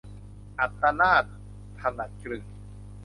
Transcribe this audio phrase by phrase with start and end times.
[0.59, 1.25] อัตตนาถ-
[1.79, 2.43] ถนัดกลึง